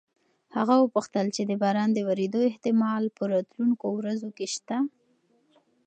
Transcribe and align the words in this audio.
هغه 0.57 0.75
وپوښتل 0.83 1.25
چې 1.35 1.41
د 1.49 1.51
باران 1.63 1.89
د 1.93 1.99
ورېدو 2.09 2.39
احتمال 2.49 3.03
په 3.17 3.23
راتلونکو 3.33 3.85
ورځو 3.97 4.29
کې 4.37 4.47
شته؟ 4.55 4.77